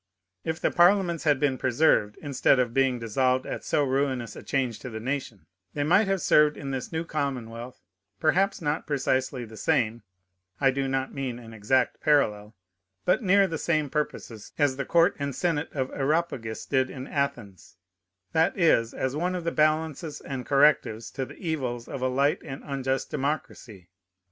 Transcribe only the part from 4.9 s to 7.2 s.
nation, they might have served in this new